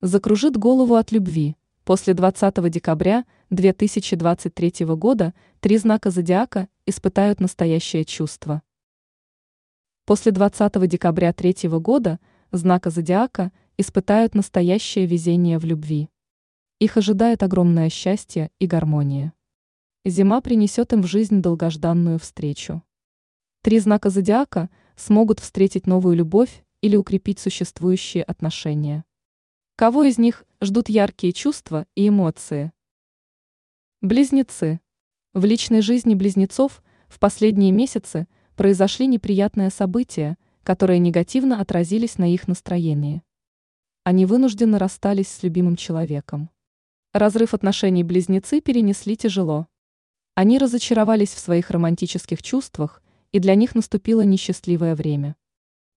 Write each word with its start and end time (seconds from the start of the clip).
закружит 0.00 0.56
голову 0.56 0.94
от 0.94 1.12
любви. 1.12 1.56
После 1.84 2.14
20 2.14 2.70
декабря 2.70 3.24
2023 3.50 4.86
года 4.86 5.34
три 5.60 5.76
знака 5.76 6.10
зодиака 6.10 6.68
испытают 6.86 7.40
настоящее 7.40 8.04
чувство. 8.04 8.62
После 10.06 10.32
20 10.32 10.88
декабря 10.88 11.32
3 11.32 11.68
года 11.78 12.18
знака 12.50 12.88
зодиака 12.90 13.52
испытают 13.76 14.34
настоящее 14.34 15.06
везение 15.06 15.58
в 15.58 15.64
любви. 15.64 16.08
Их 16.78 16.96
ожидает 16.96 17.42
огромное 17.42 17.90
счастье 17.90 18.50
и 18.58 18.66
гармония. 18.66 19.34
Зима 20.06 20.40
принесет 20.40 20.94
им 20.94 21.02
в 21.02 21.06
жизнь 21.06 21.42
долгожданную 21.42 22.18
встречу. 22.18 22.82
Три 23.62 23.78
знака 23.78 24.08
зодиака 24.08 24.70
смогут 24.96 25.40
встретить 25.40 25.86
новую 25.86 26.16
любовь 26.16 26.64
или 26.80 26.96
укрепить 26.96 27.38
существующие 27.38 28.22
отношения. 28.22 29.04
Кого 29.80 30.04
из 30.04 30.18
них 30.18 30.44
ждут 30.60 30.90
яркие 30.90 31.32
чувства 31.32 31.86
и 31.94 32.06
эмоции? 32.06 32.70
Близнецы. 34.02 34.78
В 35.32 35.46
личной 35.46 35.80
жизни 35.80 36.14
близнецов 36.14 36.82
в 37.08 37.18
последние 37.18 37.72
месяцы 37.72 38.28
произошли 38.56 39.06
неприятные 39.06 39.70
события, 39.70 40.36
которые 40.64 40.98
негативно 40.98 41.62
отразились 41.62 42.18
на 42.18 42.30
их 42.30 42.46
настроении. 42.46 43.22
Они 44.04 44.26
вынужденно 44.26 44.78
расстались 44.78 45.28
с 45.28 45.42
любимым 45.42 45.76
человеком. 45.76 46.50
Разрыв 47.14 47.54
отношений 47.54 48.04
близнецы 48.04 48.60
перенесли 48.60 49.16
тяжело. 49.16 49.66
Они 50.34 50.58
разочаровались 50.58 51.32
в 51.32 51.38
своих 51.38 51.70
романтических 51.70 52.42
чувствах, 52.42 53.02
и 53.32 53.38
для 53.38 53.54
них 53.54 53.74
наступило 53.74 54.20
несчастливое 54.20 54.94
время. 54.94 55.36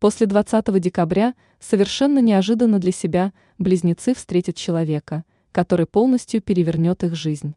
После 0.04 0.28
20 0.28 0.82
декабря 0.82 1.34
совершенно 1.62 2.20
неожиданно 2.20 2.78
для 2.78 2.92
себя 2.92 3.32
близнецы 3.58 4.14
встретят 4.14 4.58
человека, 4.58 5.24
который 5.54 5.86
полностью 5.86 6.42
перевернет 6.42 7.06
их 7.06 7.16
жизнь. 7.16 7.56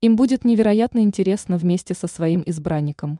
Им 0.00 0.14
будет 0.14 0.44
невероятно 0.44 1.00
интересно 1.00 1.58
вместе 1.58 1.94
со 1.94 2.06
своим 2.06 2.44
избранником. 2.46 3.18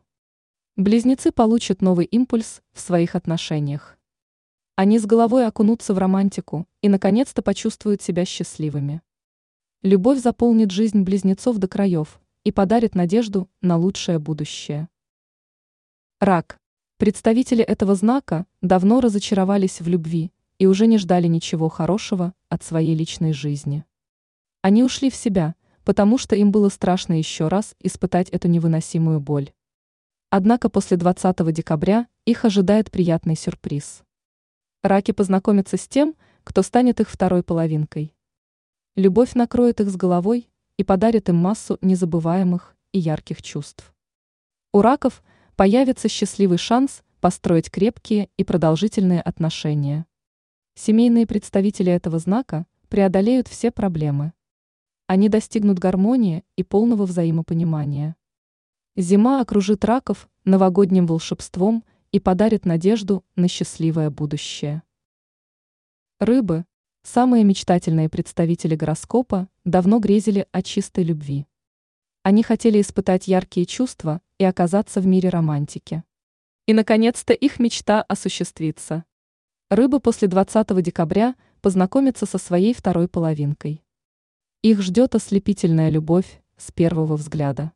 Близнецы 0.77 1.33
получат 1.33 1.83
новый 1.83 2.05
импульс 2.05 2.63
в 2.73 2.79
своих 2.79 3.17
отношениях. 3.17 3.99
Они 4.77 5.01
с 5.01 5.07
головой 5.07 5.45
окунутся 5.45 5.93
в 5.93 5.99
романтику 5.99 6.69
и 6.83 6.89
наконец-то 6.89 7.43
почувствуют 7.43 8.01
себя 8.01 8.25
счастливыми. 8.25 9.03
Любовь 9.83 10.21
заполнит 10.21 10.71
жизнь 10.71 11.03
близнецов 11.03 11.57
до 11.57 11.67
краев 11.67 12.21
и 12.45 12.53
подарит 12.53 12.95
надежду 12.95 13.51
на 13.61 13.77
лучшее 13.77 14.21
будущее. 14.21 14.89
Рак. 16.21 16.62
Представители 17.03 17.64
этого 17.64 17.97
знака 17.97 18.47
давно 18.61 19.00
разочаровались 19.00 19.81
в 19.81 19.89
любви 19.89 20.31
и 20.61 20.67
уже 20.67 20.86
не 20.86 20.98
ждали 20.98 21.27
ничего 21.27 21.69
хорошего 21.69 22.33
от 22.48 22.62
своей 22.62 22.95
личной 22.95 23.33
жизни. 23.33 23.84
Они 24.61 24.84
ушли 24.84 25.11
в 25.11 25.17
себя, 25.17 25.56
потому 25.83 26.17
что 26.17 26.36
им 26.36 26.53
было 26.53 26.69
страшно 26.69 27.19
еще 27.19 27.48
раз 27.48 27.75
испытать 27.80 28.28
эту 28.28 28.47
невыносимую 28.47 29.19
боль. 29.19 29.53
Однако 30.30 30.69
после 30.69 30.97
20 30.97 31.53
декабря 31.53 32.06
их 32.25 32.45
ожидает 32.45 32.92
приятный 32.92 33.34
сюрприз. 33.34 34.05
Раки 34.84 35.11
познакомятся 35.11 35.78
с 35.78 35.89
тем, 35.89 36.14
кто 36.45 36.62
станет 36.62 37.00
их 37.00 37.11
второй 37.11 37.42
половинкой. 37.42 38.14
Любовь 38.95 39.34
накроет 39.34 39.80
их 39.80 39.91
с 39.91 39.97
головой 39.97 40.48
и 40.77 40.84
подарит 40.84 41.28
им 41.28 41.34
массу 41.34 41.78
незабываемых 41.80 42.77
и 42.92 43.00
ярких 43.00 43.42
чувств. 43.42 43.92
У 44.73 44.83
раков– 44.83 45.20
появится 45.63 46.09
счастливый 46.09 46.59
шанс 46.59 47.05
построить 47.21 47.71
крепкие 47.71 48.29
и 48.37 48.43
продолжительные 48.43 49.21
отношения. 49.21 50.07
Семейные 50.75 51.25
представители 51.25 51.93
этого 51.93 52.19
знака 52.19 52.67
преодолеют 52.89 53.47
все 53.47 53.71
проблемы. 53.71 54.33
Они 55.07 55.29
достигнут 55.29 55.79
гармонии 55.79 56.43
и 56.57 56.65
полного 56.65 57.07
взаимопонимания. 57.07 58.17
Зима 58.97 59.41
окружит 59.41 59.85
раков 59.85 60.29
новогодним 60.45 61.07
волшебством 61.07 61.85
и 62.11 62.19
подарит 62.19 62.65
надежду 62.65 63.25
на 63.36 63.47
счастливое 63.47 64.11
будущее. 64.11 64.83
Рыбы, 66.19 66.65
самые 67.05 67.45
мечтательные 67.45 68.09
представители 68.09 68.75
гороскопа, 68.75 69.48
давно 69.65 70.01
грезили 70.01 70.48
о 70.51 70.61
чистой 70.61 71.05
любви. 71.05 71.47
Они 72.25 72.45
хотели 72.45 72.81
испытать 72.81 73.27
яркие 73.27 73.67
чувства 73.67 74.21
и 74.39 74.45
оказаться 74.45 75.01
в 75.01 75.07
мире 75.07 75.29
романтики. 75.29 76.05
И, 76.67 76.73
наконец-то, 76.73 77.33
их 77.33 77.59
мечта 77.59 78.01
осуществится. 78.01 79.05
Рыбы 79.71 79.99
после 79.99 80.29
20 80.29 80.81
декабря 80.83 81.35
познакомятся 81.61 82.25
со 82.27 82.39
своей 82.39 82.75
второй 82.75 83.09
половинкой. 83.09 83.83
Их 84.63 84.81
ждет 84.83 85.17
ослепительная 85.17 85.91
любовь 85.91 86.41
с 86.57 86.71
первого 86.71 87.17
взгляда. 87.17 87.73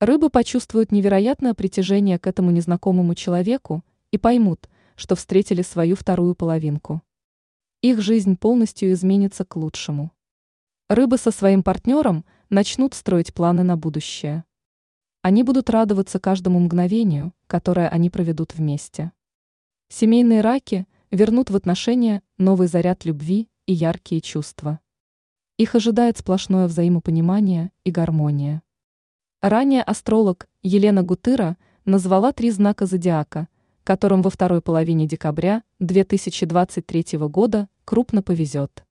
Рыбы 0.00 0.30
почувствуют 0.30 0.90
невероятное 0.90 1.54
притяжение 1.54 2.18
к 2.18 2.26
этому 2.26 2.50
незнакомому 2.50 3.14
человеку 3.14 3.84
и 4.10 4.18
поймут, 4.18 4.68
что 4.96 5.14
встретили 5.14 5.62
свою 5.62 5.94
вторую 5.94 6.34
половинку. 6.34 7.02
Их 7.82 8.00
жизнь 8.00 8.36
полностью 8.36 8.90
изменится 8.92 9.44
к 9.44 9.54
лучшему. 9.54 10.10
Рыбы 10.88 11.18
со 11.18 11.30
своим 11.30 11.62
партнером 11.62 12.24
начнут 12.50 12.94
строить 12.94 13.32
планы 13.32 13.62
на 13.62 13.76
будущее. 13.76 14.44
Они 15.22 15.44
будут 15.44 15.70
радоваться 15.70 16.18
каждому 16.18 16.58
мгновению, 16.58 17.32
которое 17.46 17.88
они 17.88 18.10
проведут 18.10 18.54
вместе. 18.54 19.12
Семейные 19.88 20.40
раки 20.40 20.86
вернут 21.12 21.50
в 21.50 21.56
отношения 21.56 22.22
новый 22.38 22.66
заряд 22.66 23.04
любви 23.04 23.48
и 23.66 23.72
яркие 23.72 24.20
чувства. 24.20 24.80
Их 25.58 25.76
ожидает 25.76 26.18
сплошное 26.18 26.66
взаимопонимание 26.66 27.70
и 27.84 27.92
гармония. 27.92 28.62
Ранее 29.40 29.82
астролог 29.82 30.48
Елена 30.62 31.02
Гутыра 31.02 31.56
назвала 31.84 32.32
три 32.32 32.50
знака 32.50 32.86
зодиака, 32.86 33.46
которым 33.84 34.22
во 34.22 34.30
второй 34.30 34.60
половине 34.60 35.06
декабря 35.06 35.62
2023 35.78 37.18
года 37.28 37.68
крупно 37.84 38.22
повезет. 38.22 38.84